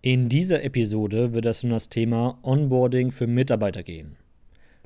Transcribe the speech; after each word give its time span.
In 0.00 0.28
dieser 0.28 0.62
Episode 0.62 1.34
wird 1.34 1.44
es 1.46 1.64
um 1.64 1.70
das 1.70 1.88
Thema 1.88 2.38
Onboarding 2.42 3.10
für 3.10 3.26
Mitarbeiter 3.26 3.82
gehen. 3.82 4.16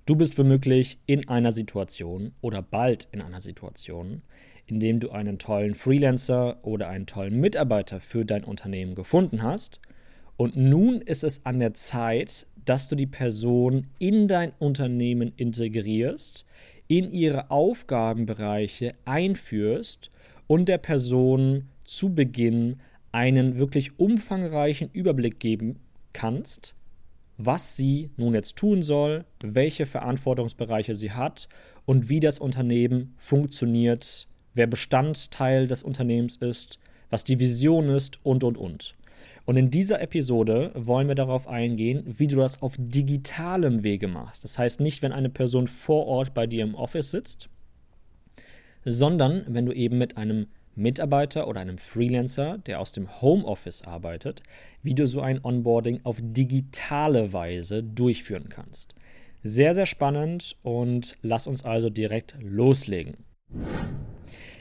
Du 0.07 0.17
bist 0.17 0.39
womöglich 0.39 0.99
in 1.05 1.29
einer 1.29 1.53
Situation 1.53 2.33
oder 2.41 2.63
bald 2.63 3.09
in 3.13 3.21
einer 3.21 3.43
Situation, 3.43 4.23
in 4.67 4.81
dem 4.81 5.01
du 5.01 5.11
einen 5.11 5.39
tollen 5.39 5.75
Freelancer 5.75 6.65
oder 6.65 6.89
einen 6.89 7.05
tollen 7.05 7.39
Mitarbeiter 7.39 8.01
für 8.01 8.25
dein 8.25 8.43
Unternehmen 8.43 8.95
gefunden 8.95 9.43
hast 9.43 9.81
und 10.39 10.57
nun 10.57 11.03
ist 11.03 11.25
es 11.25 11.45
an 11.45 11.61
der 11.61 11.75
Zeit, 11.75 12.47
dass 12.65 12.89
du 12.89 12.97
die 12.97 13.07
Person 13.07 13.89
in 13.99 14.29
dein 14.29 14.53
Unternehmen 14.59 15.35
integrierst, 15.37 16.47
in 16.89 17.13
ihre 17.13 17.51
Aufgabenbereiche 17.51 18.95
einführst 19.05 20.11
und 20.47 20.71
der 20.71 20.79
Person 20.79 21.69
zu 21.85 22.15
Beginn 22.15 22.81
einen 23.13 23.59
wirklich 23.59 23.99
umfangreichen 23.99 24.91
Überblick 24.93 25.39
geben 25.39 25.79
kannst, 26.13 26.75
was 27.37 27.77
sie 27.77 28.11
nun 28.17 28.35
jetzt 28.35 28.57
tun 28.57 28.83
soll, 28.83 29.25
welche 29.43 29.87
Verantwortungsbereiche 29.87 30.95
sie 30.95 31.13
hat 31.13 31.49
und 31.85 32.09
wie 32.09 32.21
das 32.21 32.39
Unternehmen 32.39 33.15
funktioniert, 33.17 34.29
wer 34.55 34.67
Bestandteil 34.67 35.67
des 35.67 35.83
Unternehmens 35.83 36.37
ist, 36.37 36.79
was 37.11 37.25
die 37.25 37.39
Vision 37.39 37.89
ist 37.89 38.25
und, 38.25 38.45
und, 38.45 38.57
und. 38.57 38.95
Und 39.45 39.57
in 39.57 39.71
dieser 39.71 40.01
Episode 40.01 40.71
wollen 40.75 41.09
wir 41.09 41.15
darauf 41.15 41.49
eingehen, 41.49 42.05
wie 42.17 42.29
du 42.29 42.37
das 42.37 42.63
auf 42.63 42.77
digitalem 42.79 43.83
Wege 43.83 44.09
machst. 44.09 44.45
Das 44.45 44.59
heißt 44.59 44.81
nicht, 44.81 45.03
wenn 45.03 45.13
eine 45.13 45.31
Person 45.31 45.67
vor 45.67 46.07
Ort 46.07 46.33
bei 46.33 46.47
dir 46.47 46.63
im 46.63 46.75
Office 46.75 47.11
sitzt, 47.11 47.49
sondern 48.85 49.45
wenn 49.49 49.67
du 49.67 49.73
eben 49.73 49.99
mit 49.99 50.17
einem 50.17 50.47
Mitarbeiter 50.75 51.49
oder 51.49 51.61
einem 51.61 51.79
Freelancer, 51.79 52.59
der 52.59 52.81
aus 52.81 52.93
dem 52.93 53.21
Homeoffice 53.21 53.83
arbeitet, 53.83 54.43
wie 54.83 54.95
du 54.95 55.07
so 55.07 55.21
ein 55.21 55.45
Onboarding 55.45 56.01
auf 56.05 56.19
digitale 56.21 57.33
Weise 57.33 57.83
durchführen 57.83 58.49
kannst. 58.49 58.95
Sehr, 59.43 59.75
sehr 59.75 59.87
spannend 59.87 60.57
und 60.63 61.19
lass 61.23 61.47
uns 61.47 61.65
also 61.65 61.91
direkt 61.91 62.37
loslegen. 62.41 63.17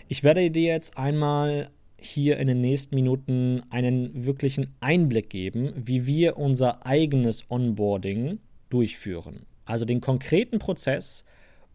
Ich 0.08 0.24
werde 0.24 0.52
dir 0.52 0.74
jetzt 0.74 0.98
einmal 0.98 1.72
hier 1.98 2.38
in 2.38 2.48
den 2.48 2.62
nächsten 2.62 2.96
Minuten 2.96 3.62
einen 3.70 4.26
wirklichen 4.26 4.76
Einblick 4.80 5.30
geben, 5.30 5.72
wie 5.76 6.08
wir 6.08 6.38
unser 6.38 6.86
eigenes 6.86 7.50
Onboarding 7.50 8.40
durchführen. 8.70 9.46
Also 9.66 9.86
den 9.86 10.02
konkreten 10.02 10.58
Prozess 10.58 11.24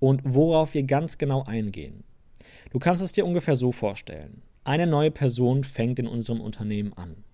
und 0.00 0.22
worauf 0.24 0.74
wir 0.74 0.82
ganz 0.82 1.16
genau 1.16 1.44
eingehen. 1.44 2.02
Du 2.70 2.78
kannst 2.78 3.02
es 3.02 3.12
dir 3.12 3.24
ungefähr 3.24 3.54
so 3.54 3.72
vorstellen. 3.72 4.42
Eine 4.64 4.86
neue 4.86 5.10
Person 5.10 5.64
fängt 5.64 5.98
in 5.98 6.06
unserem 6.06 6.40
Unternehmen 6.40 6.92
an. 6.94 7.24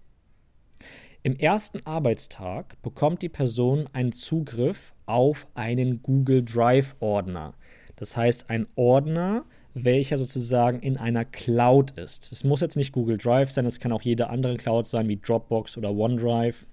Im 1.23 1.37
ersten 1.37 1.87
Arbeitstag 1.87 2.81
bekommt 2.83 3.23
die 3.23 3.29
Person 3.29 3.89
einen 3.93 4.13
Zugriff 4.13 4.93
auf 5.07 5.47
einen 5.55 6.03
Google 6.03 6.45
Drive 6.45 6.97
Ordner. 7.01 7.55
Das 7.97 8.17
heißt, 8.17 8.51
ein 8.51 8.67
Ordner, 8.75 9.45
welcher 9.75 10.19
sozusagen 10.19 10.81
in 10.81 10.97
einer 10.97 11.25
Cloud 11.25 11.93
ist. 11.93 12.33
Es 12.33 12.43
muss 12.43 12.61
jetzt 12.61 12.77
nicht 12.77 12.93
Google 12.93 13.19
Drive 13.19 13.53
sein, 13.53 13.65
es 13.67 13.79
kann 13.81 13.93
auch 13.93 14.03
jede 14.03 14.31
andere 14.31 14.57
Cloud 14.57 14.87
sein, 14.87 15.09
wie 15.09 15.17
Dropbox 15.17 15.79
oder 15.79 15.93
OneDrive. 15.95 16.67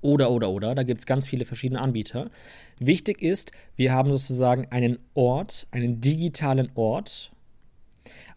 Oder, 0.00 0.30
oder, 0.30 0.50
oder. 0.50 0.74
Da 0.74 0.82
gibt 0.82 1.00
es 1.00 1.06
ganz 1.06 1.26
viele 1.26 1.44
verschiedene 1.44 1.80
Anbieter. 1.80 2.30
Wichtig 2.78 3.22
ist, 3.22 3.52
wir 3.76 3.92
haben 3.92 4.10
sozusagen 4.10 4.66
einen 4.70 4.98
Ort, 5.14 5.66
einen 5.70 6.00
digitalen 6.00 6.70
Ort, 6.74 7.32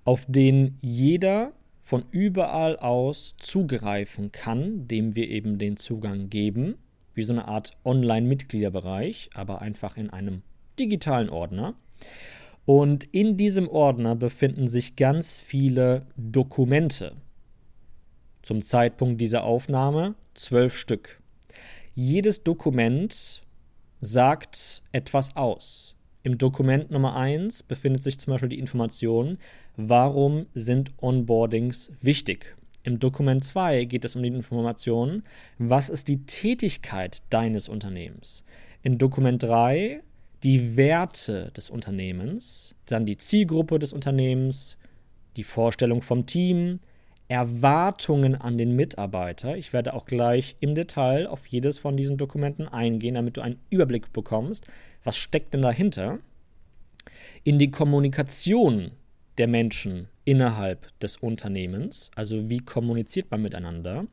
auf 0.05 0.25
den 0.27 0.77
jeder 0.81 1.53
von 1.79 2.03
überall 2.11 2.77
aus 2.77 3.35
zugreifen 3.39 4.31
kann, 4.31 4.87
dem 4.87 5.15
wir 5.15 5.29
eben 5.29 5.57
den 5.57 5.77
Zugang 5.77 6.29
geben, 6.29 6.75
wie 7.13 7.23
so 7.23 7.33
eine 7.33 7.47
Art 7.47 7.77
Online-Mitgliederbereich, 7.83 9.29
aber 9.33 9.61
einfach 9.61 9.97
in 9.97 10.09
einem 10.09 10.41
digitalen 10.77 11.29
Ordner. 11.29 11.75
Und 12.65 13.05
in 13.05 13.37
diesem 13.37 13.67
Ordner 13.67 14.15
befinden 14.15 14.67
sich 14.67 14.95
ganz 14.95 15.39
viele 15.39 16.05
Dokumente. 16.16 17.16
Zum 18.43 18.61
Zeitpunkt 18.61 19.19
dieser 19.19 19.43
Aufnahme 19.43 20.16
zwölf 20.33 20.75
Stück. 20.75 21.21
Jedes 21.95 22.43
Dokument 22.43 23.41
sagt 23.99 24.83
etwas 24.91 25.35
aus. 25.35 25.95
Im 26.22 26.38
Dokument 26.38 26.91
Nummer 26.91 27.16
1 27.16 27.63
befindet 27.63 28.03
sich 28.03 28.19
zum 28.19 28.31
Beispiel 28.31 28.50
die 28.50 28.59
Information, 28.59 29.38
warum 29.78 30.47
sind 30.53 30.91
Onboardings 31.02 31.91
wichtig. 32.02 32.57
Im 32.84 33.00
Dokument 33.00 33.44
2 33.44 33.85
geht 33.85 34.03
es 34.03 34.16
um 34.16 34.24
die 34.24 34.29
Information, 34.29 35.24
was 35.58 35.90
ist 35.90 36.09
die 36.09 36.25
Tätigkeit 36.25 37.24
deines 37.29 37.69
Unternehmens. 37.69 38.44
In 38.84 38.97
Dokument 38.97 39.41
3 39.41 40.02
die 40.44 40.78
Werte 40.78 41.52
des 41.56 41.69
Unternehmens, 41.69 42.75
dann 42.85 43.06
die 43.06 43.18
Zielgruppe 43.18 43.79
des 43.79 43.94
Unternehmens, 43.94 44.78
die 45.35 45.44
Vorstellung 45.44 46.02
vom 46.02 46.25
Team, 46.25 46.79
Erwartungen 47.28 48.35
an 48.35 48.58
den 48.58 48.75
Mitarbeiter. 48.75 49.56
Ich 49.56 49.72
werde 49.72 49.94
auch 49.94 50.06
gleich 50.06 50.56
im 50.62 50.75
Detail 50.75 51.28
auf 51.28 51.46
jedes 51.46 51.78
von 51.78 51.96
diesen 51.96 52.18
Dokumenten 52.18 52.68
eingehen, 52.68 53.16
damit 53.16 53.38
du 53.38 53.41
einen 53.41 53.59
Überblick 53.69 54.12
bekommst, 54.12 54.66
was 55.03 55.17
steckt 55.17 55.53
denn 55.53 55.61
dahinter. 55.61 56.19
In 57.43 57.59
die 57.59 57.71
Kommunikation 57.71 58.91
der 59.37 59.47
Menschen 59.47 60.07
innerhalb 60.25 60.97
des 60.99 61.17
Unternehmens, 61.17 62.11
also 62.15 62.49
wie 62.49 62.59
kommuniziert 62.59 63.31
man 63.31 63.41
miteinander. 63.41 64.05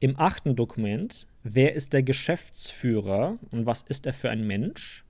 Im 0.00 0.18
achten 0.18 0.56
Dokument, 0.56 1.26
wer 1.42 1.74
ist 1.74 1.92
der 1.92 2.02
Geschäftsführer 2.02 3.38
und 3.50 3.66
was 3.66 3.82
ist 3.82 4.06
er 4.06 4.12
für 4.12 4.30
ein 4.30 4.46
Mensch? 4.46 5.04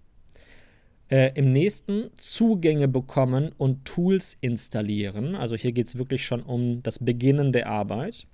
Äh, 1.09 1.33
Im 1.35 1.53
nächsten 1.53 2.11
Zugänge 2.19 2.87
bekommen 2.87 3.53
und 3.57 3.85
Tools 3.85 4.37
installieren. 4.41 5.35
Also 5.35 5.57
hier 5.57 5.73
geht 5.73 5.87
es 5.87 5.99
wirklich 5.99 6.25
schon 6.25 6.43
um 6.43 6.83
das 6.83 6.99
Beginnen 6.99 7.53
der 7.53 7.69
Arbeit. 7.69 8.27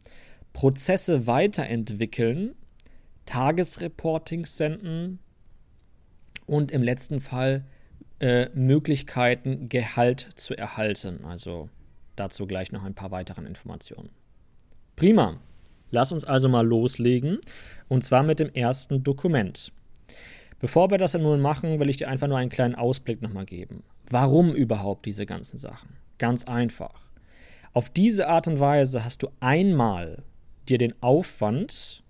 Prozesse 0.53 1.27
weiterentwickeln, 1.27 2.54
Tagesreportings 3.27 4.56
senden 4.56 5.19
und 6.47 6.71
im 6.71 6.83
letzten 6.83 7.21
Fall 7.21 7.65
äh, 8.21 8.49
Möglichkeiten, 8.55 9.69
Gehalt 9.69 10.29
zu 10.37 10.57
erhalten. 10.57 11.25
Also 11.25 11.69
dazu 12.17 12.47
gleich 12.47 12.73
noch 12.73 12.84
ein 12.84 12.95
paar 12.95 13.11
weiteren 13.11 13.47
Informationen. 13.47 14.11
Prima. 14.97 15.39
Lass 15.91 16.12
uns 16.12 16.25
also 16.25 16.49
mal 16.49 16.67
loslegen. 16.67 17.39
Und 17.89 18.03
zwar 18.03 18.23
mit 18.23 18.41
dem 18.41 18.53
ersten 18.53 19.05
Dokument. 19.05 19.73
Bevor 20.59 20.91
wir 20.91 20.99
das 20.99 21.15
nun 21.15 21.41
machen, 21.41 21.79
will 21.79 21.91
ich 21.91 21.99
dir 21.99 22.09
einfach 22.09 22.29
nur 22.29 22.39
einen 22.39 22.51
kleinen 22.51 22.75
Ausblick 22.75 23.21
nochmal 23.21 23.45
geben. 23.45 23.84
Warum 24.09 24.55
überhaupt 24.55 25.05
diese 25.05 25.27
ganzen 25.27 25.59
Sachen? 25.59 25.91
Ganz 26.19 26.45
einfach. 26.45 27.11
Auf 27.75 27.91
diese 27.91 28.28
Art 28.28 28.49
und 28.49 28.59
Weise 28.59 29.04
hast 29.04 29.22
du 29.22 29.28
einmal 29.41 30.22
dir 30.69 30.78
den 30.78 30.95
Aufwand, 31.03 32.03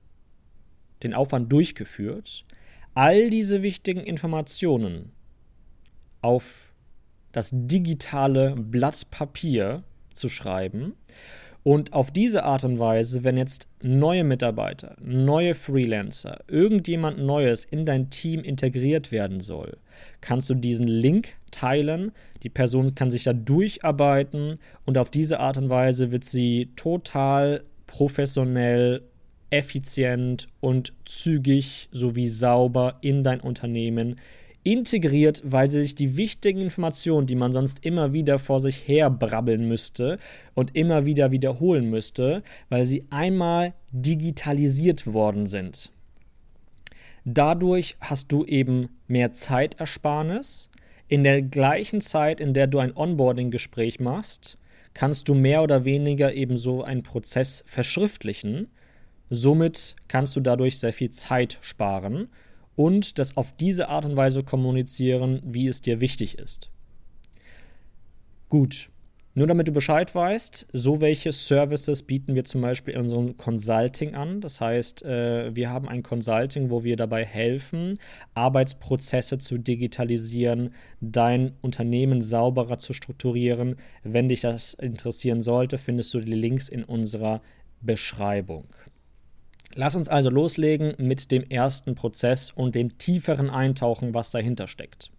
den 1.02 1.12
Aufwand 1.12 1.50
durchgeführt, 1.50 2.44
all 2.96 3.28
diese 3.28 3.62
wichtigen 3.62 4.00
Informationen 4.00 5.12
auf 6.22 6.72
das 7.32 7.50
digitale 7.52 8.56
Blatt 8.56 9.10
Papier 9.10 9.84
zu 10.14 10.30
schreiben 10.30 10.94
und 11.62 11.92
auf 11.92 12.10
diese 12.10 12.44
Art 12.44 12.64
und 12.64 12.78
Weise, 12.78 13.22
wenn 13.22 13.36
jetzt 13.36 13.68
neue 13.82 14.24
Mitarbeiter, 14.24 14.96
neue 15.02 15.54
Freelancer, 15.54 16.40
irgendjemand 16.48 17.18
Neues 17.18 17.66
in 17.66 17.84
dein 17.84 18.08
Team 18.08 18.42
integriert 18.42 19.12
werden 19.12 19.40
soll, 19.40 19.76
kannst 20.22 20.48
du 20.48 20.54
diesen 20.54 20.88
Link 20.88 21.34
teilen. 21.50 22.12
Die 22.44 22.48
Person 22.48 22.94
kann 22.94 23.10
sich 23.10 23.24
da 23.24 23.34
durcharbeiten 23.34 24.58
und 24.86 24.96
auf 24.96 25.10
diese 25.10 25.38
Art 25.40 25.58
und 25.58 25.68
Weise 25.68 26.12
wird 26.12 26.24
sie 26.24 26.70
total 26.76 27.62
professionell, 27.86 29.02
effizient 29.50 30.48
und 30.60 30.92
zügig 31.04 31.88
sowie 31.92 32.28
sauber 32.28 32.98
in 33.00 33.22
dein 33.22 33.40
Unternehmen 33.40 34.16
integriert, 34.66 35.42
weil 35.44 35.68
sie 35.68 35.80
sich 35.80 35.94
die 35.94 36.16
wichtigen 36.16 36.60
Informationen, 36.60 37.28
die 37.28 37.36
man 37.36 37.52
sonst 37.52 37.84
immer 37.84 38.12
wieder 38.12 38.40
vor 38.40 38.58
sich 38.58 38.88
her 38.88 39.10
brabbeln 39.10 39.68
müsste 39.68 40.18
und 40.54 40.74
immer 40.74 41.06
wieder 41.06 41.30
wiederholen 41.30 41.88
müsste, 41.88 42.42
weil 42.68 42.84
sie 42.84 43.04
einmal 43.10 43.74
digitalisiert 43.92 45.06
worden 45.06 45.46
sind. 45.46 45.92
Dadurch 47.24 47.96
hast 48.00 48.32
du 48.32 48.44
eben 48.44 48.88
mehr 49.06 49.32
Zeitersparnis. 49.32 50.68
In 51.06 51.22
der 51.22 51.42
gleichen 51.42 52.00
Zeit, 52.00 52.40
in 52.40 52.52
der 52.52 52.66
du 52.66 52.80
ein 52.80 52.96
Onboarding-Gespräch 52.96 54.00
machst, 54.00 54.58
kannst 54.94 55.28
du 55.28 55.34
mehr 55.34 55.62
oder 55.62 55.84
weniger 55.84 56.34
eben 56.34 56.56
so 56.56 56.82
einen 56.82 57.04
Prozess 57.04 57.62
verschriftlichen. 57.66 58.68
Somit 59.30 59.96
kannst 60.08 60.36
du 60.36 60.40
dadurch 60.40 60.78
sehr 60.78 60.92
viel 60.92 61.10
Zeit 61.10 61.58
sparen 61.60 62.28
und 62.76 63.18
das 63.18 63.36
auf 63.36 63.52
diese 63.56 63.88
Art 63.88 64.04
und 64.04 64.16
Weise 64.16 64.44
kommunizieren, 64.44 65.40
wie 65.44 65.66
es 65.66 65.80
dir 65.80 66.00
wichtig 66.00 66.38
ist. 66.38 66.70
Gut, 68.48 68.90
nur 69.38 69.46
damit 69.46 69.68
du 69.68 69.72
Bescheid 69.72 70.14
weißt, 70.14 70.68
so 70.72 71.02
welche 71.02 71.30
Services 71.30 72.02
bieten 72.02 72.34
wir 72.34 72.44
zum 72.44 72.62
Beispiel 72.62 72.94
in 72.94 73.00
unserem 73.00 73.36
Consulting 73.36 74.14
an. 74.14 74.40
Das 74.40 74.62
heißt, 74.62 75.02
äh, 75.04 75.54
wir 75.54 75.68
haben 75.68 75.90
ein 75.90 76.02
Consulting, 76.02 76.70
wo 76.70 76.84
wir 76.84 76.96
dabei 76.96 77.22
helfen, 77.22 77.98
Arbeitsprozesse 78.32 79.36
zu 79.36 79.58
digitalisieren, 79.58 80.72
dein 81.02 81.52
Unternehmen 81.60 82.22
sauberer 82.22 82.78
zu 82.78 82.94
strukturieren. 82.94 83.76
Wenn 84.02 84.30
dich 84.30 84.40
das 84.40 84.72
interessieren 84.72 85.42
sollte, 85.42 85.76
findest 85.76 86.14
du 86.14 86.20
die 86.20 86.32
Links 86.32 86.70
in 86.70 86.82
unserer 86.82 87.42
Beschreibung. 87.82 88.64
Lass 89.74 89.96
uns 89.96 90.08
also 90.08 90.30
loslegen 90.30 90.94
mit 90.98 91.30
dem 91.30 91.42
ersten 91.48 91.94
Prozess 91.94 92.50
und 92.50 92.74
dem 92.74 92.98
tieferen 92.98 93.50
Eintauchen, 93.50 94.14
was 94.14 94.30
dahinter 94.30 94.68
steckt. 94.68 95.10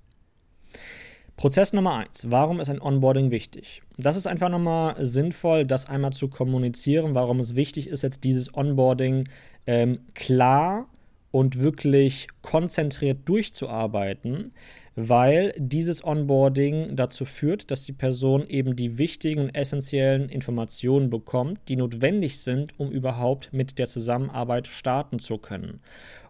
Prozess 1.36 1.72
Nummer 1.74 1.96
eins: 1.96 2.32
Warum 2.32 2.60
ist 2.60 2.70
ein 2.70 2.82
Onboarding 2.82 3.30
wichtig? 3.30 3.84
Das 3.98 4.16
ist 4.18 4.26
einfach 4.26 4.50
nochmal 4.50 4.96
sinnvoll, 5.06 5.66
das 5.66 5.88
einmal 5.88 6.12
zu 6.12 6.30
kommunizieren, 6.30 7.14
warum 7.14 7.40
es 7.40 7.56
wichtig 7.56 7.88
ist, 7.88 8.02
jetzt 8.02 8.24
dieses 8.24 8.54
Onboarding 8.56 9.30
ähm, 9.68 10.00
klar 10.16 10.88
und 11.38 11.60
wirklich 11.60 12.30
konzentriert 12.42 13.20
durchzuarbeiten, 13.30 14.54
weil 14.96 15.54
dieses 15.56 16.04
Onboarding 16.04 16.96
dazu 16.96 17.26
führt, 17.26 17.70
dass 17.70 17.84
die 17.84 17.94
Person 17.94 18.48
eben 18.48 18.76
die 18.76 18.98
wichtigen 18.98 19.42
und 19.42 19.54
essentiellen 19.54 20.30
Informationen 20.30 21.12
bekommt, 21.12 21.60
die 21.68 21.76
notwendig 21.76 22.40
sind, 22.40 22.74
um 22.80 22.90
überhaupt 22.90 23.54
mit 23.54 23.78
der 23.78 23.86
Zusammenarbeit 23.86 24.66
starten 24.66 25.20
zu 25.20 25.38
können. 25.38 25.82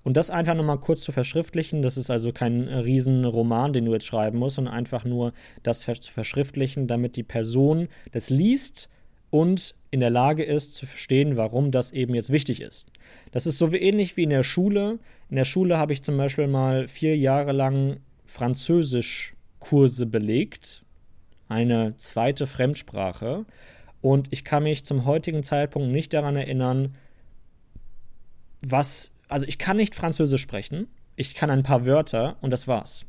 Und 0.04 0.18
das 0.18 0.30
einfach 0.30 0.56
nochmal 0.56 0.82
kurz 0.82 1.04
zu 1.04 1.14
verschriftlichen, 1.14 1.82
das 1.82 1.96
ist 1.96 2.10
also 2.10 2.34
kein 2.34 2.68
Riesenroman, 2.68 3.72
den 3.72 3.86
du 3.86 3.94
jetzt 3.94 4.08
schreiben 4.08 4.40
musst, 4.40 4.58
sondern 4.58 4.74
einfach 4.74 5.06
nur 5.06 5.32
das 5.64 5.86
zu 5.86 6.12
verschriftlichen, 6.12 6.88
damit 6.88 7.16
die 7.16 7.24
Person 7.24 7.88
das 8.12 8.30
liest 8.30 8.90
und 9.30 9.76
in 9.92 10.00
der 10.00 10.10
Lage 10.10 10.44
ist 10.44 10.76
zu 10.76 10.86
verstehen, 10.86 11.38
warum 11.38 11.72
das 11.72 11.92
eben 11.92 12.14
jetzt 12.14 12.32
wichtig 12.32 12.62
ist. 12.62 12.92
Das 13.32 13.46
ist 13.46 13.58
so 13.58 13.72
ähnlich 13.72 14.18
wie 14.18 14.24
in 14.24 14.30
der 14.30 14.44
Schule. 14.44 15.00
In 15.30 15.36
der 15.36 15.46
Schule 15.46 15.78
habe 15.78 15.94
ich 15.94 16.04
zum 16.04 16.18
Beispiel 16.18 16.48
mal 16.48 16.88
vier 16.88 17.18
Jahre 17.18 17.52
lang 17.52 18.00
Französischkurse 18.26 20.06
belegt, 20.06 20.84
eine 21.48 21.96
zweite 21.98 22.48
Fremdsprache. 22.48 23.46
Und 24.02 24.32
ich 24.32 24.44
kann 24.44 24.64
mich 24.64 24.86
zum 24.86 25.06
heutigen 25.06 25.44
Zeitpunkt 25.44 25.92
nicht 25.92 26.14
daran 26.14 26.36
erinnern, 26.36 26.96
was. 28.62 29.14
Also 29.28 29.46
ich 29.46 29.58
kann 29.58 29.78
nicht 29.78 29.96
Französisch 29.96 30.42
sprechen. 30.42 30.88
Ich 31.16 31.34
kann 31.34 31.50
ein 31.50 31.64
paar 31.64 31.86
Wörter 31.86 32.38
und 32.42 32.52
das 32.52 32.68
war's. 32.68 33.06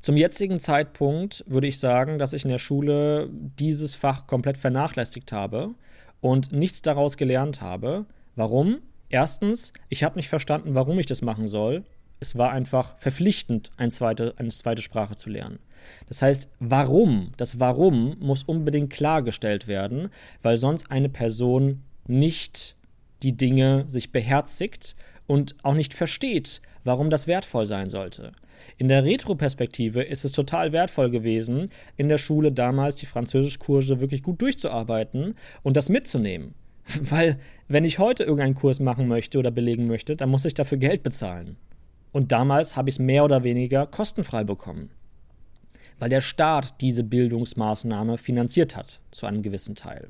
Zum 0.00 0.16
jetzigen 0.16 0.60
Zeitpunkt 0.60 1.44
würde 1.46 1.66
ich 1.66 1.78
sagen, 1.78 2.18
dass 2.18 2.32
ich 2.32 2.44
in 2.44 2.50
der 2.50 2.58
Schule 2.58 3.28
dieses 3.30 3.94
Fach 3.94 4.26
komplett 4.26 4.56
vernachlässigt 4.56 5.32
habe 5.32 5.74
und 6.20 6.52
nichts 6.52 6.82
daraus 6.82 7.16
gelernt 7.16 7.60
habe. 7.60 8.06
Warum? 8.34 8.78
Erstens, 9.08 9.72
ich 9.88 10.02
habe 10.02 10.16
nicht 10.16 10.28
verstanden, 10.28 10.74
warum 10.74 10.98
ich 10.98 11.06
das 11.06 11.22
machen 11.22 11.48
soll 11.48 11.84
es 12.20 12.36
war 12.36 12.50
einfach 12.50 12.96
verpflichtend, 12.98 13.70
eine 13.76 13.90
zweite, 13.90 14.34
eine 14.38 14.48
zweite 14.48 14.82
Sprache 14.82 15.16
zu 15.16 15.30
lernen. 15.30 15.58
Das 16.08 16.22
heißt, 16.22 16.48
warum, 16.58 17.32
das 17.36 17.60
Warum 17.60 18.16
muss 18.18 18.42
unbedingt 18.42 18.90
klargestellt 18.90 19.68
werden, 19.68 20.08
weil 20.42 20.56
sonst 20.56 20.90
eine 20.90 21.08
Person 21.08 21.82
nicht 22.06 22.76
die 23.22 23.36
Dinge 23.36 23.84
sich 23.88 24.12
beherzigt 24.12 24.96
und 25.26 25.54
auch 25.62 25.74
nicht 25.74 25.94
versteht, 25.94 26.60
warum 26.84 27.10
das 27.10 27.26
wertvoll 27.26 27.66
sein 27.66 27.88
sollte. 27.88 28.32
In 28.78 28.88
der 28.88 29.04
Retroperspektive 29.04 30.02
ist 30.02 30.24
es 30.24 30.32
total 30.32 30.72
wertvoll 30.72 31.10
gewesen, 31.10 31.66
in 31.96 32.08
der 32.08 32.18
Schule 32.18 32.52
damals 32.52 32.96
die 32.96 33.06
Französischkurse 33.06 34.00
wirklich 34.00 34.22
gut 34.22 34.40
durchzuarbeiten 34.40 35.34
und 35.62 35.76
das 35.76 35.88
mitzunehmen. 35.88 36.54
Weil, 37.00 37.38
wenn 37.68 37.84
ich 37.84 37.98
heute 37.98 38.22
irgendeinen 38.22 38.54
Kurs 38.54 38.80
machen 38.80 39.08
möchte 39.08 39.38
oder 39.38 39.50
belegen 39.50 39.86
möchte, 39.86 40.16
dann 40.16 40.30
muss 40.30 40.44
ich 40.44 40.54
dafür 40.54 40.78
Geld 40.78 41.02
bezahlen. 41.02 41.56
Und 42.12 42.32
damals 42.32 42.76
habe 42.76 42.88
ich 42.88 42.94
es 42.94 42.98
mehr 42.98 43.24
oder 43.24 43.42
weniger 43.42 43.86
kostenfrei 43.86 44.44
bekommen, 44.44 44.90
weil 45.98 46.08
der 46.08 46.20
Staat 46.20 46.80
diese 46.80 47.02
Bildungsmaßnahme 47.02 48.16
finanziert 48.16 48.76
hat, 48.76 49.00
zu 49.10 49.26
einem 49.26 49.42
gewissen 49.42 49.74
Teil. 49.74 50.08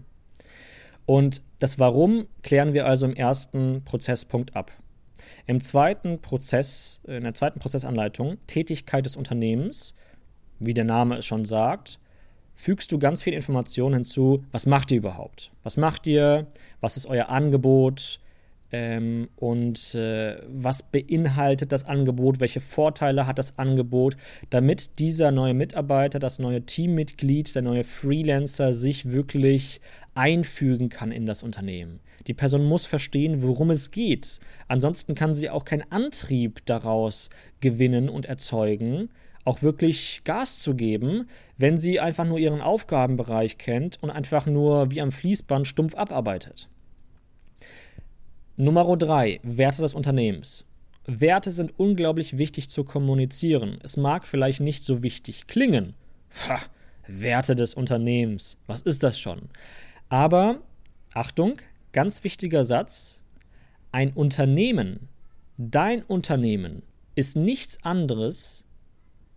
Und 1.07 1.43
das 1.59 1.79
Warum 1.79 2.27
klären 2.43 2.75
wir 2.75 2.87
also 2.87 3.07
im 3.07 3.15
ersten 3.15 3.83
Prozesspunkt 3.85 4.55
ab. 4.55 4.73
Im 5.47 5.61
zweiten 5.61 6.21
Prozess, 6.21 7.01
in 7.07 7.23
der 7.23 7.35
zweiten 7.35 7.59
Prozessanleitung, 7.59 8.39
Tätigkeit 8.47 9.07
des 9.07 9.17
Unternehmens, 9.17 9.95
wie 10.59 10.75
der 10.75 10.85
Name 10.85 11.19
es 11.19 11.27
schon 11.27 11.45
sagt, 11.45 11.99
fügst 12.55 12.91
du 12.91 12.99
ganz 12.99 13.23
viel 13.23 13.35
Informationen 13.35 13.95
hinzu. 13.95 14.45
Was 14.51 14.67
macht 14.67 14.91
ihr 14.91 14.99
überhaupt? 14.99 15.53
Was 15.63 15.77
macht 15.77 16.07
ihr? 16.07 16.47
Was 16.81 16.97
ist 16.97 17.07
euer 17.07 17.29
Angebot? 17.29 18.19
Ähm, 18.73 19.29
und 19.37 19.95
äh, 19.95 20.39
was 20.49 20.83
beinhaltet 20.83 21.71
das 21.71 21.85
Angebot, 21.87 22.41
welche 22.41 22.61
Vorteile 22.61 23.27
hat 23.27 23.39
das 23.39 23.59
Angebot, 23.59 24.17
damit 24.51 24.99
dieser 24.99 25.31
neue 25.31 25.55
Mitarbeiter, 25.55 26.19
das 26.19 26.39
neue 26.39 26.63
Teammitglied, 26.63 27.55
der 27.55 27.63
neue 27.63 27.85
Freelancer 27.85 28.73
sich 28.73 29.11
wirklich 29.11 29.81
einfügen 30.15 30.89
kann 30.89 31.13
in 31.13 31.27
das 31.27 31.43
Unternehmen. 31.43 32.01
Die 32.27 32.35
Person 32.35 32.65
muss 32.65 32.87
verstehen, 32.87 33.43
worum 33.43 33.71
es 33.71 33.93
geht. 33.93 34.41
Ansonsten 34.67 35.15
kann 35.15 35.35
sie 35.35 35.49
auch 35.49 35.65
keinen 35.65 35.91
Antrieb 35.93 36.65
daraus 36.67 37.31
gewinnen 37.61 38.09
und 38.09 38.27
erzeugen, 38.27 39.11
auch 39.45 39.63
wirklich 39.63 40.23
Gas 40.25 40.59
zu 40.59 40.75
geben, 40.75 41.29
wenn 41.57 41.79
sie 41.79 42.01
einfach 42.01 42.25
nur 42.25 42.39
ihren 42.39 42.61
Aufgabenbereich 42.61 43.59
kennt 43.59 44.03
und 44.03 44.11
einfach 44.11 44.47
nur 44.47 44.91
wie 44.91 45.01
am 45.01 45.13
Fließband 45.13 45.69
stumpf 45.69 45.95
abarbeitet. 45.95 46.69
Nummer 48.59 48.97
drei, 48.97 49.39
Werte 49.43 49.83
des 49.83 49.95
Unternehmens. 49.95 50.65
Werte 51.07 51.51
sind 51.51 51.79
unglaublich 51.79 52.39
wichtig 52.39 52.71
zu 52.71 52.85
kommunizieren. 52.85 53.79
Es 53.83 53.99
mag 53.99 54.27
vielleicht 54.27 54.61
nicht 54.61 54.83
so 54.83 55.03
wichtig 55.03 55.47
klingen. 55.47 55.95
Pah, 56.31 56.61
Werte 57.07 57.55
des 57.55 57.75
Unternehmens, 57.75 58.57
was 58.67 58.81
ist 58.81 59.03
das 59.03 59.19
schon? 59.19 59.51
Aber, 60.09 60.63
Achtung, 61.13 61.61
ganz 61.93 62.25
wichtiger 62.25 62.65
Satz, 62.65 63.21
ein 63.93 64.15
Unternehmen, 64.15 65.09
dein 65.59 66.03
Unternehmen, 66.03 66.83
ist 67.15 67.37
nichts 67.37 67.83
anderes 67.85 68.65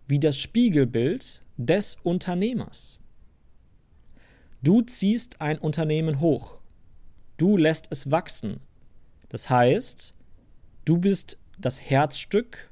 wie 0.08 0.18
das 0.18 0.38
Spiegelbild 0.38 1.42
des 1.58 1.98
Unternehmers. 2.02 3.00
Du 4.62 4.80
ziehst 4.80 5.40
ein 5.42 5.58
Unternehmen 5.58 6.20
hoch. 6.20 6.58
Du 7.36 7.58
lässt 7.58 7.86
es 7.90 8.10
wachsen. 8.10 8.60
Das 9.30 9.48
heißt, 9.48 10.12
du 10.84 10.98
bist 10.98 11.38
das 11.58 11.80
Herzstück, 11.80 12.70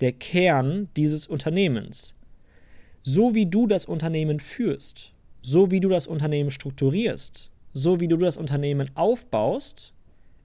der 0.00 0.12
Kern 0.12 0.88
dieses 0.96 1.26
Unternehmens. 1.26 2.14
So 3.02 3.34
wie 3.34 3.46
du 3.46 3.66
das 3.66 3.86
Unternehmen 3.86 4.40
führst, 4.40 5.12
so 5.42 5.70
wie 5.70 5.80
du 5.80 5.88
das 5.88 6.06
Unternehmen 6.06 6.50
strukturierst, 6.50 7.50
so 7.72 8.00
wie 8.00 8.08
du 8.08 8.16
das 8.16 8.36
Unternehmen 8.36 8.90
aufbaust, 8.94 9.92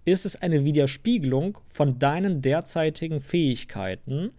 ist 0.05 0.25
es 0.25 0.35
eine 0.35 0.65
Widerspiegelung 0.65 1.57
von 1.65 1.99
deinen 1.99 2.41
derzeitigen 2.41 3.21
Fähigkeiten 3.21 4.31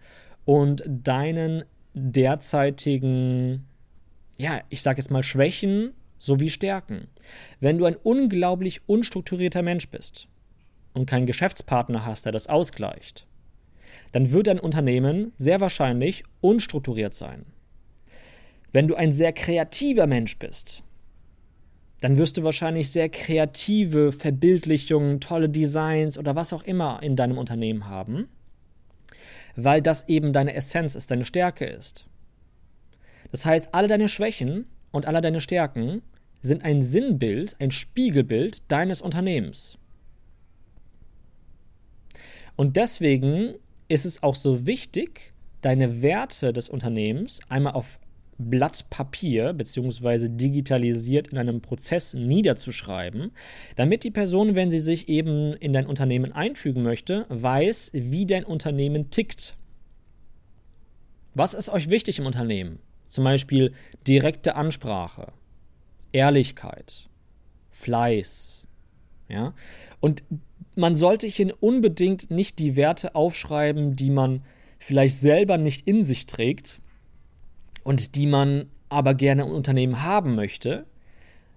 und 0.45 0.83
deinen 0.87 1.63
derzeitigen, 1.93 3.65
ja, 4.37 4.61
ich 4.69 4.81
sag 4.81 4.97
jetzt 4.97 5.11
mal 5.11 5.23
Schwächen 5.23 5.93
sowie 6.19 6.49
Stärken. 6.49 7.07
Wenn 7.59 7.77
du 7.77 7.85
ein 7.85 7.95
unglaublich 7.95 8.81
unstrukturierter 8.87 9.61
Mensch 9.63 9.89
bist, 9.89 10.27
und 10.93 11.05
keinen 11.05 11.25
Geschäftspartner 11.25 12.05
hast, 12.05 12.25
der 12.25 12.31
das 12.31 12.47
ausgleicht, 12.47 13.25
dann 14.11 14.31
wird 14.31 14.47
dein 14.47 14.59
Unternehmen 14.59 15.33
sehr 15.37 15.61
wahrscheinlich 15.61 16.23
unstrukturiert 16.41 17.13
sein. 17.13 17.45
Wenn 18.73 18.87
du 18.87 18.95
ein 18.95 19.11
sehr 19.11 19.33
kreativer 19.33 20.07
Mensch 20.07 20.37
bist, 20.37 20.83
dann 21.99 22.17
wirst 22.17 22.37
du 22.37 22.43
wahrscheinlich 22.43 22.89
sehr 22.89 23.09
kreative 23.09 24.11
Verbildlichungen, 24.11 25.19
tolle 25.19 25.49
Designs 25.49 26.17
oder 26.17 26.35
was 26.35 26.51
auch 26.53 26.63
immer 26.63 27.03
in 27.03 27.15
deinem 27.15 27.37
Unternehmen 27.37 27.87
haben. 27.87 28.27
weil 29.55 29.81
das 29.81 30.07
eben 30.07 30.33
deine 30.33 30.53
Essenz 30.53 30.95
ist, 30.95 31.11
deine 31.11 31.25
Stärke 31.25 31.65
ist. 31.65 32.05
Das 33.31 33.45
heißt, 33.45 33.73
alle 33.73 33.87
deine 33.87 34.09
Schwächen 34.09 34.65
und 34.91 35.05
alle 35.05 35.21
deine 35.21 35.41
Stärken 35.41 36.01
sind 36.41 36.63
ein 36.63 36.81
Sinnbild, 36.81 37.55
ein 37.59 37.71
Spiegelbild 37.71 38.63
deines 38.71 39.01
Unternehmens. 39.01 39.77
Und 42.61 42.77
deswegen 42.77 43.55
ist 43.87 44.05
es 44.05 44.21
auch 44.21 44.35
so 44.35 44.67
wichtig, 44.67 45.33
deine 45.61 46.03
Werte 46.03 46.53
des 46.53 46.69
Unternehmens 46.69 47.39
einmal 47.49 47.73
auf 47.73 47.99
Blatt 48.37 48.87
Papier 48.91 49.53
bzw. 49.53 50.27
digitalisiert 50.29 51.29
in 51.29 51.39
einem 51.39 51.61
Prozess 51.61 52.13
niederzuschreiben, 52.13 53.31
damit 53.77 54.03
die 54.03 54.11
Person, 54.11 54.53
wenn 54.53 54.69
sie 54.69 54.79
sich 54.79 55.09
eben 55.09 55.53
in 55.53 55.73
dein 55.73 55.87
Unternehmen 55.87 56.33
einfügen 56.33 56.83
möchte, 56.83 57.25
weiß, 57.29 57.93
wie 57.95 58.27
dein 58.27 58.43
Unternehmen 58.43 59.09
tickt. 59.09 59.55
Was 61.33 61.55
ist 61.55 61.69
euch 61.69 61.89
wichtig 61.89 62.19
im 62.19 62.27
Unternehmen? 62.27 62.77
Zum 63.07 63.23
Beispiel 63.23 63.73
direkte 64.05 64.55
Ansprache, 64.55 65.33
Ehrlichkeit, 66.11 67.09
Fleiß. 67.71 68.67
Ja? 69.29 69.55
Und 69.99 70.21
man 70.75 70.95
sollte 70.95 71.27
hier 71.27 71.53
unbedingt 71.59 72.31
nicht 72.31 72.59
die 72.59 72.75
Werte 72.75 73.15
aufschreiben, 73.15 73.95
die 73.95 74.09
man 74.09 74.43
vielleicht 74.79 75.15
selber 75.15 75.57
nicht 75.57 75.87
in 75.87 76.03
sich 76.03 76.25
trägt, 76.25 76.81
und 77.83 78.15
die 78.15 78.27
man 78.27 78.65
aber 78.89 79.13
gerne 79.13 79.43
im 79.43 79.51
Unternehmen 79.51 80.03
haben 80.03 80.35
möchte, 80.35 80.85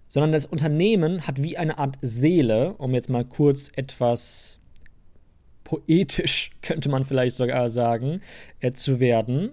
sondern 0.09 0.33
das 0.33 0.47
Unternehmen 0.47 1.27
hat 1.27 1.43
wie 1.43 1.57
eine 1.57 1.79
Art 1.79 1.97
Seele, 2.01 2.75
um 2.75 2.95
jetzt 2.95 3.11
mal 3.11 3.25
kurz 3.25 3.71
etwas 3.75 4.61
poetisch, 5.65 6.51
könnte 6.63 6.89
man 6.89 7.05
vielleicht 7.05 7.37
sogar 7.37 7.69
sagen, 7.69 8.21
äh, 8.61 8.73
zu 8.73 9.01
werden. 9.01 9.53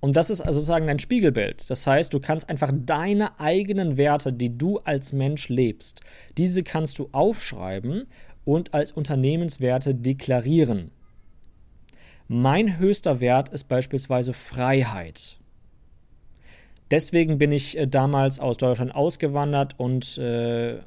Und 0.00 0.16
das 0.16 0.30
ist 0.30 0.40
also 0.40 0.60
sozusagen 0.60 0.86
dein 0.86 1.00
Spiegelbild. 1.00 1.68
Das 1.68 1.84
heißt, 1.86 2.14
du 2.14 2.20
kannst 2.20 2.48
einfach 2.48 2.72
deine 2.72 3.40
eigenen 3.40 3.96
Werte, 3.96 4.32
die 4.32 4.56
du 4.56 4.78
als 4.78 5.12
Mensch 5.12 5.48
lebst, 5.48 6.02
diese 6.38 6.62
kannst 6.62 7.00
du 7.00 7.08
aufschreiben 7.10 8.06
und 8.48 8.72
als 8.72 8.92
Unternehmenswerte 8.92 9.94
deklarieren. 9.94 10.90
Mein 12.28 12.78
höchster 12.78 13.20
Wert 13.20 13.50
ist 13.50 13.64
beispielsweise 13.64 14.32
Freiheit. 14.32 15.36
Deswegen 16.90 17.36
bin 17.36 17.52
ich 17.52 17.76
äh, 17.76 17.86
damals 17.86 18.40
aus 18.40 18.56
Deutschland 18.56 18.94
ausgewandert 18.94 19.74
und 19.76 20.16
äh, 20.16 20.78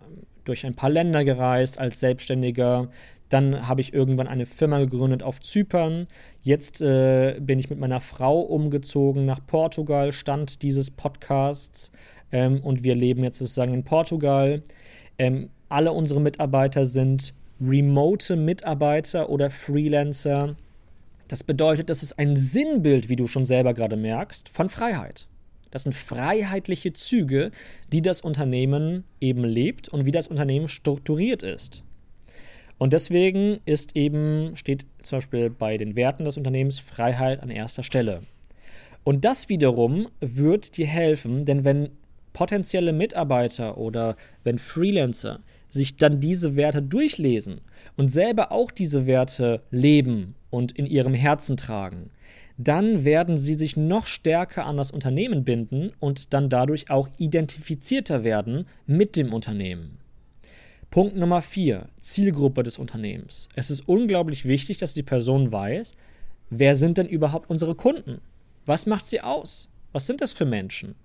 durch 0.44 0.66
ein 0.66 0.74
paar 0.74 0.90
Länder 0.90 1.24
gereist 1.24 1.78
als 1.78 2.00
Selbstständiger. 2.00 2.90
Dann 3.30 3.68
habe 3.68 3.82
ich 3.82 3.94
irgendwann 3.94 4.28
eine 4.28 4.48
Firma 4.48 4.80
gegründet 4.80 5.22
auf 5.22 5.40
Zypern. 5.40 6.08
Jetzt 6.42 6.82
äh, 6.82 7.38
bin 7.40 7.60
ich 7.60 7.70
mit 7.70 7.78
meiner 7.78 8.00
Frau 8.00 8.40
umgezogen 8.40 9.28
nach 9.28 9.46
Portugal, 9.46 10.14
Stand 10.14 10.64
dieses 10.64 10.90
Podcasts. 10.90 11.92
Ähm, 12.32 12.62
und 12.64 12.84
wir 12.84 12.96
leben 12.96 13.24
jetzt 13.24 13.38
sozusagen 13.38 13.76
in 13.76 13.84
Portugal. 13.84 14.64
Ähm, 15.20 15.52
alle 15.70 15.92
unsere 15.92 16.20
Mitarbeiter 16.20 16.88
sind 16.88 17.36
remote 17.62 18.36
Mitarbeiter 18.36 19.30
oder 19.30 19.50
Freelancer. 19.50 20.56
Das 21.28 21.44
bedeutet, 21.44 21.90
das 21.90 22.04
ist 22.04 22.18
ein 22.20 22.36
Sinnbild, 22.36 23.08
wie 23.10 23.16
du 23.16 23.28
schon 23.28 23.46
selber 23.46 23.74
gerade 23.74 23.96
merkst, 23.96 24.50
von 24.50 24.70
Freiheit. 24.70 25.28
Das 25.70 25.84
sind 25.84 25.94
freiheitliche 25.94 26.92
Züge, 26.94 27.52
die 27.94 28.02
das 28.02 28.22
Unternehmen 28.22 29.06
eben 29.22 29.46
lebt 29.46 29.88
und 29.88 30.06
wie 30.06 30.12
das 30.12 30.28
Unternehmen 30.28 30.68
strukturiert 30.68 31.44
ist. 31.44 31.84
Und 32.78 32.94
deswegen 32.94 33.60
ist 33.66 33.96
eben, 33.96 34.56
steht 34.56 34.86
zum 35.04 35.18
Beispiel 35.18 35.50
bei 35.50 35.78
den 35.78 35.96
Werten 35.96 36.26
des 36.26 36.38
Unternehmens 36.38 36.80
Freiheit 36.80 37.42
an 37.42 37.52
erster 37.52 37.84
Stelle. 37.84 38.24
Und 39.04 39.24
das 39.24 39.50
wiederum 39.50 40.08
wird 40.20 40.78
dir 40.78 40.88
helfen, 40.88 41.46
denn 41.46 41.64
wenn 41.64 41.90
potenzielle 42.34 42.94
Mitarbeiter 42.94 43.78
oder 43.78 44.16
wenn 44.44 44.58
Freelancer 44.58 45.42
sich 45.74 45.96
dann 45.96 46.20
diese 46.20 46.56
Werte 46.56 46.82
durchlesen 46.82 47.62
und 47.98 48.10
selber 48.10 48.52
auch 48.52 48.72
diese 48.72 49.06
Werte 49.08 49.64
leben 49.72 50.36
und 50.50 50.74
in 50.74 50.86
ihrem 50.86 51.14
Herzen 51.14 51.58
tragen, 51.58 52.12
dann 52.58 53.06
werden 53.06 53.38
sie 53.38 53.56
sich 53.56 53.78
noch 53.78 54.06
stärker 54.06 54.66
an 54.66 54.78
das 54.78 54.92
Unternehmen 54.92 55.44
binden 55.44 55.92
und 56.00 56.34
dann 56.34 56.50
dadurch 56.50 56.92
auch 56.92 57.10
identifizierter 57.18 58.24
werden 58.24 58.68
mit 58.86 59.16
dem 59.16 59.34
Unternehmen. 59.34 59.98
Punkt 60.92 61.16
Nummer 61.16 61.42
4, 61.42 61.88
Zielgruppe 62.02 62.64
des 62.64 62.78
Unternehmens. 62.78 63.48
Es 63.56 63.72
ist 63.72 63.88
unglaublich 63.88 64.46
wichtig, 64.46 64.78
dass 64.78 64.94
die 64.94 65.04
Person 65.04 65.52
weiß, 65.52 65.94
wer 66.50 66.76
sind 66.76 66.98
denn 66.98 67.08
überhaupt 67.08 67.50
unsere 67.50 67.76
Kunden? 67.76 68.20
Was 68.66 68.86
macht 68.86 69.06
sie 69.06 69.22
aus? 69.22 69.70
Was 69.94 70.06
sind 70.06 70.22
das 70.22 70.34
für 70.34 70.46
Menschen? 70.46 70.96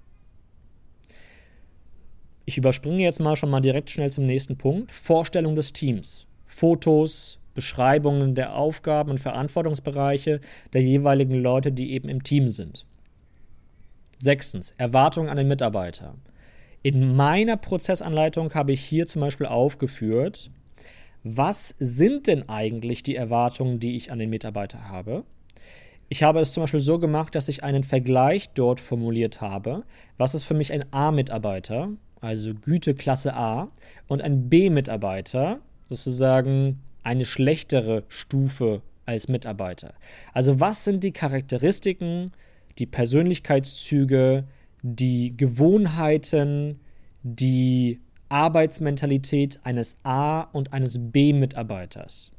Ich 2.49 2.57
überspringe 2.57 3.03
jetzt 3.03 3.19
mal 3.19 3.35
schon 3.35 3.51
mal 3.51 3.61
direkt 3.61 3.91
schnell 3.91 4.11
zum 4.11 4.25
nächsten 4.25 4.57
Punkt. 4.57 4.93
Vorstellung 4.93 5.57
des 5.57 5.73
Teams. 5.73 6.27
Fotos, 6.47 7.41
Beschreibungen 7.55 8.37
der 8.37 8.55
Aufgaben 8.55 9.11
und 9.11 9.19
Verantwortungsbereiche 9.19 10.41
der 10.73 10.83
jeweiligen 10.83 11.35
Leute, 11.35 11.73
die 11.73 11.93
eben 11.93 12.09
im 12.09 12.23
Team 12.23 12.49
sind. 12.49 12.87
Sechstens, 14.19 14.73
Erwartungen 14.79 15.29
an 15.29 15.37
den 15.37 15.49
Mitarbeiter. 15.49 16.15
In 16.83 17.17
meiner 17.17 17.57
Prozessanleitung 17.57 18.55
habe 18.55 18.73
ich 18.73 18.81
hier 18.81 19.07
zum 19.07 19.23
Beispiel 19.23 19.47
aufgeführt, 19.47 20.51
was 21.25 21.75
sind 21.81 22.29
denn 22.29 22.49
eigentlich 22.49 23.03
die 23.03 23.17
Erwartungen, 23.17 23.81
die 23.81 23.97
ich 23.97 24.13
an 24.13 24.21
den 24.21 24.31
Mitarbeiter 24.31 24.89
habe? 24.89 25.25
Ich 26.09 26.23
habe 26.23 26.39
es 26.39 26.53
zum 26.53 26.63
Beispiel 26.63 26.79
so 26.79 27.01
gemacht, 27.01 27.35
dass 27.35 27.49
ich 27.49 27.65
einen 27.65 27.83
Vergleich 27.83 28.51
dort 28.51 28.79
formuliert 28.79 29.41
habe. 29.41 29.83
Was 30.17 30.37
ist 30.37 30.45
für 30.45 30.55
mich 30.55 30.73
ein 30.73 30.85
A-Mitarbeiter, 30.93 31.89
also 32.21 32.55
Güteklasse 32.55 33.35
A, 33.35 33.71
und 34.09 34.23
ein 34.23 34.49
B-Mitarbeiter, 34.49 35.61
sozusagen 35.89 36.81
eine 37.03 37.25
schlechtere 37.25 38.05
Stufe 38.09 38.83
als 39.05 39.29
Mitarbeiter. 39.29 39.95
Also 40.33 40.61
was 40.61 40.85
sind 40.85 41.05
die 41.05 41.13
Charakteristiken, 41.13 42.33
die 42.79 42.87
Persönlichkeitszüge, 42.87 44.45
die 44.83 45.37
Gewohnheiten, 45.37 46.81
die 47.23 48.01
Arbeitsmentalität 48.29 49.61
eines 49.63 49.99
A- 50.03 50.43
und 50.53 50.73
eines 50.73 50.99
B-Mitarbeiters? 50.99 52.33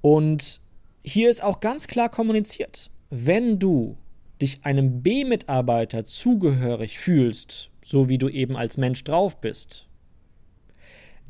Und 0.00 0.60
hier 1.04 1.30
ist 1.30 1.42
auch 1.42 1.60
ganz 1.60 1.86
klar 1.86 2.08
kommuniziert, 2.08 2.90
wenn 3.10 3.58
du 3.58 3.96
dich 4.40 4.64
einem 4.64 5.02
B-Mitarbeiter 5.02 6.04
zugehörig 6.04 6.98
fühlst, 6.98 7.70
so 7.88 8.10
wie 8.10 8.18
du 8.18 8.28
eben 8.28 8.54
als 8.54 8.76
Mensch 8.76 9.02
drauf 9.02 9.40
bist, 9.40 9.86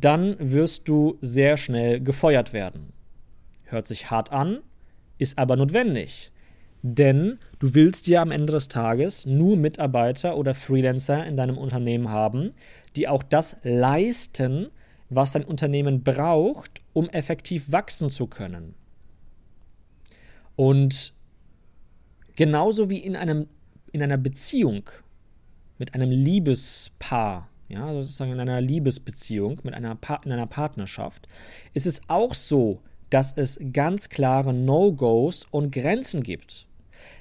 dann 0.00 0.34
wirst 0.40 0.88
du 0.88 1.16
sehr 1.20 1.56
schnell 1.56 2.00
gefeuert 2.00 2.52
werden. 2.52 2.92
Hört 3.62 3.86
sich 3.86 4.10
hart 4.10 4.32
an, 4.32 4.58
ist 5.18 5.38
aber 5.38 5.54
notwendig. 5.54 6.32
Denn 6.82 7.38
du 7.60 7.74
willst 7.74 8.08
ja 8.08 8.22
am 8.22 8.32
Ende 8.32 8.52
des 8.52 8.66
Tages 8.66 9.24
nur 9.24 9.56
Mitarbeiter 9.56 10.36
oder 10.36 10.56
Freelancer 10.56 11.24
in 11.24 11.36
deinem 11.36 11.58
Unternehmen 11.58 12.08
haben, 12.08 12.54
die 12.96 13.06
auch 13.06 13.22
das 13.22 13.56
leisten, 13.62 14.68
was 15.10 15.32
dein 15.32 15.44
Unternehmen 15.44 16.02
braucht, 16.02 16.82
um 16.92 17.08
effektiv 17.10 17.70
wachsen 17.70 18.10
zu 18.10 18.26
können. 18.26 18.74
Und 20.56 21.14
genauso 22.34 22.90
wie 22.90 22.98
in, 22.98 23.14
einem, 23.14 23.46
in 23.92 24.02
einer 24.02 24.18
Beziehung 24.18 24.90
mit 25.78 25.94
einem 25.94 26.10
Liebespaar 26.10 27.48
ja, 27.68 27.92
sozusagen 27.92 28.32
in 28.32 28.40
einer 28.40 28.60
Liebesbeziehung, 28.60 29.60
mit 29.62 29.74
einer 29.74 29.96
in 30.24 30.32
einer 30.32 30.46
Partnerschaft, 30.46 31.28
ist 31.74 31.86
es 31.86 32.00
auch 32.08 32.34
so, 32.34 32.80
dass 33.10 33.32
es 33.32 33.58
ganz 33.72 34.08
klare 34.08 34.52
No-Gos 34.54 35.46
und 35.50 35.70
Grenzen 35.70 36.22
gibt. 36.22 36.66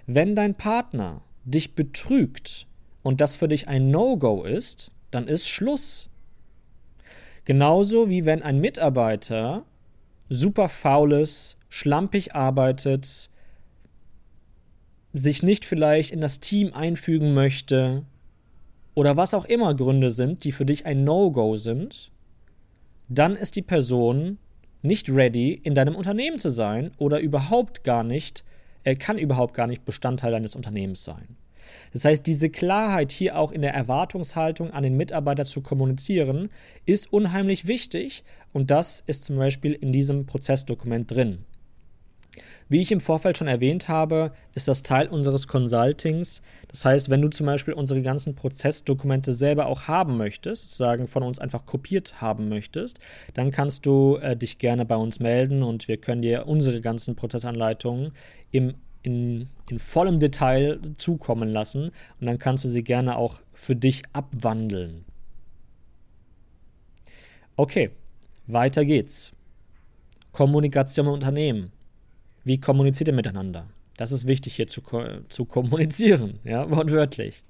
Wenn 0.06 0.36
dein 0.36 0.56
Partner 0.56 1.22
dich 1.44 1.76
betrügt 1.76 2.68
und 3.04 3.22
das 3.22 3.36
für 3.36 3.48
dich 3.48 3.68
ein 3.68 3.90
No-Go 3.92 4.44
ist, 4.44 4.92
dann 5.12 5.28
ist 5.28 5.48
Schluss. 5.48 6.10
Genauso 7.46 8.10
wie 8.10 8.26
wenn 8.26 8.42
ein 8.42 8.60
Mitarbeiter 8.60 9.64
super 10.30 10.68
faul 10.68 11.14
ist, 11.14 11.56
schlampig 11.70 12.36
arbeitet, 12.36 13.30
sich 15.14 15.44
nicht 15.44 15.64
vielleicht 15.64 16.12
in 16.12 16.20
das 16.20 16.42
Team 16.42 16.74
einfügen 16.74 17.34
möchte, 17.34 18.04
oder 18.98 19.16
was 19.16 19.36
auch 19.36 19.46
immer 19.46 19.76
Gründe 19.76 20.10
sind, 20.10 20.44
die 20.44 20.52
für 20.52 20.66
dich 20.66 20.88
ein 20.88 21.04
No-Go 21.04 21.56
sind, 21.56 22.10
dann 23.10 23.36
ist 23.36 23.56
die 23.56 23.62
Person 23.62 24.40
nicht 24.82 25.08
ready, 25.12 25.54
in 25.54 25.76
deinem 25.76 25.96
Unternehmen 25.96 26.40
zu 26.40 26.50
sein 26.50 26.90
oder 26.98 27.20
überhaupt 27.20 27.84
gar 27.84 28.04
nicht, 28.04 28.44
er 28.84 28.96
kann 28.96 29.20
überhaupt 29.20 29.54
gar 29.54 29.68
nicht 29.68 29.86
Bestandteil 29.86 30.32
deines 30.32 30.56
Unternehmens 30.56 31.04
sein. 31.04 31.38
Das 31.94 32.06
heißt, 32.06 32.26
diese 32.26 32.50
Klarheit 32.50 33.12
hier 33.12 33.38
auch 33.38 33.52
in 33.52 33.62
der 33.62 33.76
Erwartungshaltung 33.76 34.72
an 34.72 34.82
den 34.82 34.98
Mitarbeiter 34.98 35.46
zu 35.46 35.62
kommunizieren, 35.62 36.50
ist 36.88 37.14
unheimlich 37.14 37.68
wichtig 37.68 38.24
und 38.52 38.72
das 38.72 39.04
ist 39.06 39.26
zum 39.26 39.38
Beispiel 39.38 39.74
in 39.74 39.92
diesem 39.92 40.26
Prozessdokument 40.26 41.12
drin. 41.12 41.46
Wie 42.70 42.82
ich 42.82 42.92
im 42.92 43.00
Vorfeld 43.00 43.38
schon 43.38 43.48
erwähnt 43.48 43.88
habe, 43.88 44.32
ist 44.54 44.68
das 44.68 44.84
Teil 44.84 45.08
unseres 45.08 45.48
Consultings. 45.48 46.42
Das 46.68 46.84
heißt, 46.84 47.10
wenn 47.10 47.22
du 47.22 47.30
zum 47.30 47.46
Beispiel 47.46 47.74
unsere 47.74 48.02
ganzen 48.02 48.36
Prozessdokumente 48.36 49.32
selber 49.34 49.68
auch 49.68 49.88
haben 49.88 50.18
möchtest, 50.18 50.64
sozusagen 50.64 51.08
von 51.08 51.24
uns 51.24 51.40
einfach 51.40 51.66
kopiert 51.66 52.22
haben 52.22 52.50
möchtest, 52.50 53.00
dann 53.34 53.52
kannst 53.52 53.86
du 53.86 54.18
äh, 54.18 54.36
dich 54.36 54.58
gerne 54.58 54.86
bei 54.86 54.96
uns 54.96 55.20
melden 55.20 55.64
und 55.64 55.88
wir 55.88 55.98
können 55.98 56.22
dir 56.22 56.48
unsere 56.48 56.82
ganzen 56.82 57.16
Prozessanleitungen 57.16 58.12
im, 58.52 58.76
in, 59.02 59.48
in 59.70 59.80
vollem 59.80 60.20
Detail 60.20 60.80
zukommen 60.98 61.50
lassen 61.50 61.92
und 62.20 62.28
dann 62.28 62.38
kannst 62.38 62.64
du 62.64 62.68
sie 62.68 62.84
gerne 62.84 63.18
auch 63.18 63.40
für 63.54 63.76
dich 63.76 64.04
abwandeln. 64.14 65.06
Okay, 67.56 67.92
weiter 68.46 68.86
geht's. 68.86 69.32
Kommunikation 70.32 71.08
im 71.08 71.14
Unternehmen. 71.14 71.72
Wie 72.48 72.62
kommuniziert 72.62 73.10
ihr 73.10 73.14
miteinander? 73.14 73.68
Das 73.98 74.14
ist 74.14 74.26
wichtig 74.26 74.56
hier 74.56 74.68
zu, 74.68 74.82
zu 75.28 75.44
kommunizieren, 75.44 76.40
ja, 76.46 76.70
wortwörtlich. 76.70 77.44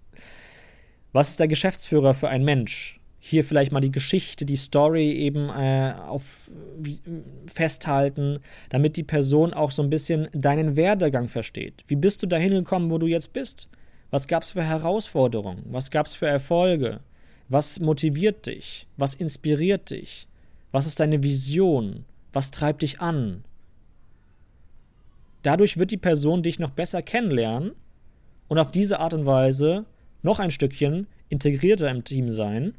Was 1.11 1.29
ist 1.29 1.39
der 1.39 1.47
Geschäftsführer 1.47 2.15
für 2.15 2.29
ein 2.29 2.43
Mensch? 2.43 2.99
Hier 3.19 3.43
vielleicht 3.43 3.71
mal 3.71 3.79
die 3.79 3.91
Geschichte, 3.91 4.43
die 4.43 4.55
Story 4.55 5.11
eben 5.11 5.49
äh, 5.49 5.93
auf, 6.07 6.49
wie, 6.79 6.99
festhalten, 7.45 8.39
damit 8.69 8.95
die 8.95 9.03
Person 9.03 9.53
auch 9.53 9.69
so 9.69 9.83
ein 9.83 9.91
bisschen 9.91 10.29
deinen 10.31 10.75
Werdegang 10.75 11.27
versteht. 11.27 11.83
Wie 11.85 11.95
bist 11.95 12.23
du 12.23 12.27
dahin 12.27 12.53
gekommen, 12.53 12.89
wo 12.89 12.97
du 12.97 13.05
jetzt 13.05 13.33
bist? 13.33 13.67
Was 14.09 14.27
gab 14.27 14.41
es 14.41 14.53
für 14.53 14.63
Herausforderungen? 14.63 15.63
Was 15.69 15.91
gab 15.91 16.07
es 16.07 16.15
für 16.15 16.27
Erfolge? 16.27 17.01
Was 17.49 17.79
motiviert 17.79 18.47
dich? 18.47 18.87
Was 18.97 19.13
inspiriert 19.13 19.91
dich? 19.91 20.27
Was 20.71 20.87
ist 20.87 20.99
deine 20.99 21.21
Vision? 21.21 22.05
Was 22.33 22.49
treibt 22.49 22.81
dich 22.81 22.99
an? 22.99 23.43
Dadurch 25.43 25.77
wird 25.77 25.91
die 25.91 25.97
Person 25.97 26.43
dich 26.43 26.59
noch 26.59 26.71
besser 26.71 27.01
kennenlernen 27.01 27.71
und 28.47 28.59
auf 28.59 28.71
diese 28.71 28.99
Art 28.99 29.13
und 29.13 29.25
Weise 29.25 29.85
noch 30.21 30.39
ein 30.39 30.51
Stückchen 30.51 31.07
integrierter 31.29 31.89
im 31.89 32.03
Team 32.03 32.29
sein, 32.29 32.73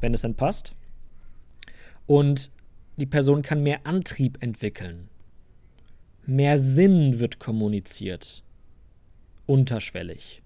wenn 0.00 0.14
es 0.14 0.22
dann 0.22 0.34
passt. 0.34 0.74
Und 2.06 2.50
die 2.96 3.06
Person 3.06 3.42
kann 3.42 3.62
mehr 3.62 3.86
Antrieb 3.86 4.42
entwickeln. 4.42 5.08
Mehr 6.26 6.58
Sinn 6.58 7.18
wird 7.18 7.38
kommuniziert. 7.38 8.42
Unterschwellig. 9.46 10.42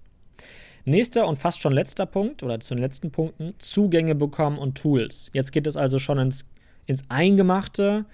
Nächster 0.85 1.27
und 1.27 1.37
fast 1.37 1.61
schon 1.61 1.73
letzter 1.73 2.05
Punkt 2.05 2.43
oder 2.43 2.59
zu 2.59 2.73
den 2.73 2.81
letzten 2.81 3.11
Punkten: 3.11 3.53
Zugänge 3.59 4.15
bekommen 4.15 4.57
und 4.57 4.77
Tools. 4.77 5.29
Jetzt 5.33 5.51
geht 5.51 5.67
es 5.67 5.75
also 5.75 5.99
schon 5.99 6.17
ins, 6.17 6.45
ins 6.85 7.03
Eingemachte. 7.09 8.05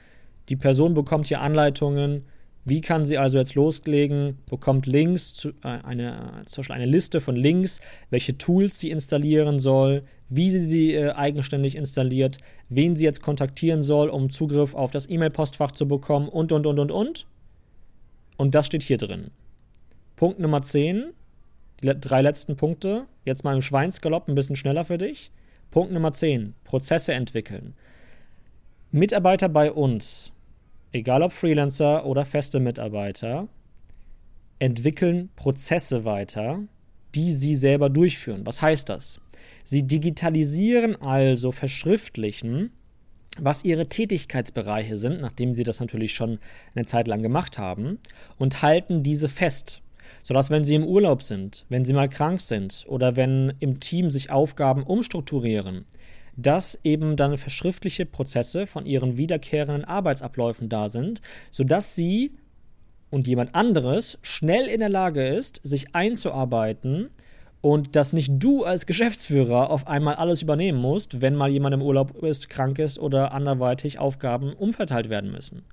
Die 0.50 0.56
Person 0.56 0.94
bekommt 0.94 1.28
hier 1.28 1.42
Anleitungen, 1.42 2.26
wie 2.66 2.82
kann 2.82 3.06
sie 3.06 3.18
also 3.18 3.38
jetzt 3.38 3.56
loslegen, 3.56 4.38
bekommt 4.50 4.86
Links, 4.86 5.34
zu, 5.34 5.50
äh, 5.64 5.80
eine, 5.84 6.44
zum 6.46 6.62
Beispiel 6.62 6.76
eine 6.76 6.86
Liste 6.86 7.20
von 7.20 7.36
Links, 7.36 7.82
welche 8.10 8.38
Tools 8.38 8.80
sie 8.80 8.90
installieren 8.90 9.60
soll, 9.60 10.04
wie 10.30 10.50
sie 10.50 10.60
sie 10.60 10.94
äh, 10.94 11.12
eigenständig 11.12 11.76
installiert, 11.76 12.38
wen 12.70 12.96
sie 12.96 13.04
jetzt 13.04 13.22
kontaktieren 13.22 13.84
soll, 13.84 14.10
um 14.10 14.30
Zugriff 14.30 14.74
auf 14.74 14.92
das 14.92 15.10
E-Mail-Postfach 15.10 15.72
zu 15.72 15.88
bekommen 15.88 16.30
und, 16.30 16.52
und, 16.52 16.66
und, 16.66 16.80
und, 16.80 16.92
und. 16.92 17.26
Und 18.38 18.56
das 18.56 18.66
steht 18.66 18.84
hier 18.84 18.98
drin. 18.98 19.32
Punkt 20.16 20.40
Nummer 20.40 20.62
10, 20.62 21.12
die 21.82 21.92
drei 22.00 22.22
letzten 22.22 22.56
Punkte, 22.56 23.06
jetzt 23.26 23.44
mal 23.44 23.56
im 23.56 23.62
Schweinsgalopp 23.62 24.28
ein 24.28 24.36
bisschen 24.36 24.56
schneller 24.56 24.86
für 24.86 24.98
dich. 24.98 25.32
Punkt 25.70 25.92
Nummer 25.92 26.12
10, 26.12 26.56
Prozesse 26.64 27.14
entwickeln. 27.14 27.74
Mitarbeiter 28.92 29.50
bei 29.50 29.72
uns 29.72 30.33
egal 30.94 31.24
ob 31.24 31.34
Freelancer 31.34 32.06
oder 32.06 32.26
feste 32.26 32.60
Mitarbeiter, 32.60 33.48
entwickeln 34.60 35.30
Prozesse 35.36 36.06
weiter, 36.06 36.62
die 37.16 37.34
sie 37.34 37.56
selber 37.56 37.90
durchführen. 37.90 38.46
Was 38.46 38.62
heißt 38.62 38.88
das? 38.90 39.20
Sie 39.64 39.84
digitalisieren 39.84 40.96
also, 41.02 41.52
verschriftlichen, 41.52 42.72
was 43.40 43.66
ihre 43.66 43.88
Tätigkeitsbereiche 43.88 44.98
sind, 44.98 45.22
nachdem 45.22 45.54
sie 45.54 45.64
das 45.64 45.80
natürlich 45.80 46.14
schon 46.14 46.40
eine 46.76 46.86
Zeit 46.86 47.08
lang 47.08 47.22
gemacht 47.22 47.58
haben, 47.58 48.00
und 48.38 48.62
halten 48.62 49.04
diese 49.04 49.28
fest, 49.28 49.82
sodass 50.22 50.50
wenn 50.50 50.64
sie 50.64 50.76
im 50.76 50.86
Urlaub 50.86 51.24
sind, 51.24 51.66
wenn 51.70 51.86
sie 51.86 51.94
mal 51.94 52.10
krank 52.10 52.42
sind 52.42 52.86
oder 52.88 53.16
wenn 53.16 53.54
im 53.60 53.80
Team 53.80 54.10
sich 54.10 54.32
Aufgaben 54.32 54.84
umstrukturieren, 54.84 55.86
dass 56.36 56.80
eben 56.84 57.16
dann 57.16 57.38
verschriftliche 57.38 58.06
Prozesse 58.06 58.68
von 58.68 58.86
ihren 58.86 59.18
wiederkehrenden 59.18 59.86
Arbeitsabläufen 59.86 60.70
da 60.70 60.90
sind, 60.90 61.22
sodass 61.52 61.96
sie 61.96 62.32
und 63.10 63.28
jemand 63.28 63.54
anderes 63.54 64.18
schnell 64.24 64.66
in 64.66 64.80
der 64.80 64.90
Lage 64.90 65.28
ist, 65.28 65.60
sich 65.64 65.94
einzuarbeiten 65.94 67.10
und 67.62 67.96
dass 67.96 68.12
nicht 68.12 68.32
du 68.36 68.64
als 68.64 68.86
Geschäftsführer 68.88 69.70
auf 69.70 69.88
einmal 69.88 70.16
alles 70.16 70.42
übernehmen 70.42 70.82
musst, 70.82 71.22
wenn 71.22 71.36
mal 71.36 71.50
jemand 71.50 71.76
im 71.76 71.82
Urlaub 71.82 72.24
ist, 72.24 72.50
krank 72.50 72.80
ist 72.80 72.98
oder 72.98 73.32
anderweitig 73.32 74.00
Aufgaben 74.00 74.54
umverteilt 74.54 75.10
werden 75.10 75.32
müssen. 75.32 75.64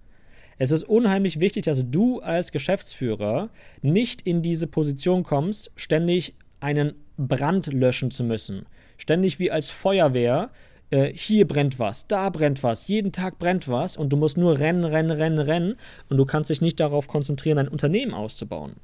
Es 0.59 0.71
ist 0.71 0.85
unheimlich 0.85 1.41
wichtig, 1.41 1.65
dass 1.65 1.91
du 1.91 2.21
als 2.21 2.53
Geschäftsführer 2.53 3.49
nicht 3.81 4.21
in 4.21 4.43
diese 4.43 4.67
Position 4.67 5.23
kommst, 5.23 5.71
ständig 5.75 6.35
einen 6.61 6.93
Brand 7.17 7.73
löschen 7.73 8.11
zu 8.11 8.23
müssen, 8.23 8.67
Ständig 9.01 9.39
wie 9.39 9.51
als 9.51 9.71
Feuerwehr. 9.71 10.51
Äh, 10.91 11.13
hier 11.15 11.49
brennt 11.49 11.79
was, 11.79 12.07
da 12.07 12.29
brennt 12.29 12.63
was, 12.63 12.87
jeden 12.87 13.13
Tag 13.13 13.39
brennt 13.39 13.67
was 13.67 13.97
und 13.97 14.13
du 14.13 14.19
musst 14.19 14.37
nur 14.37 14.59
rennen, 14.59 14.85
rennen, 14.85 15.11
rennen, 15.11 15.39
rennen 15.39 15.77
und 16.11 16.19
du 16.19 16.27
kannst 16.27 16.51
dich 16.51 16.61
nicht 16.61 16.79
darauf 16.81 17.09
konzentrieren, 17.09 17.59
ein 17.59 17.69
Unternehmen 17.69 18.13
auszubauen. 18.13 18.75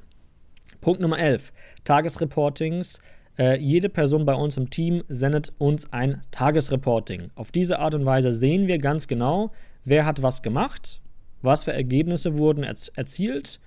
Punkt 0.80 1.02
Nummer 1.02 1.18
11. 1.18 1.52
Tagesreportings. 1.84 3.00
Äh, 3.38 3.58
jede 3.58 3.90
Person 3.90 4.24
bei 4.24 4.34
uns 4.34 4.56
im 4.56 4.70
Team 4.70 5.04
sendet 5.08 5.52
uns 5.58 5.92
ein 5.92 6.22
Tagesreporting. 6.30 7.30
Auf 7.34 7.52
diese 7.52 7.78
Art 7.78 7.94
und 7.94 8.06
Weise 8.06 8.32
sehen 8.32 8.68
wir 8.68 8.78
ganz 8.78 9.08
genau, 9.08 9.52
wer 9.84 10.06
hat 10.06 10.22
was 10.22 10.40
gemacht, 10.40 11.02
was 11.42 11.64
für 11.64 11.74
Ergebnisse 11.74 12.38
wurden 12.38 12.64
erzielt 12.64 13.60